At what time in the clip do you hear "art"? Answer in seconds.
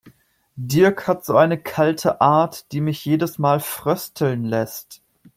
2.21-2.71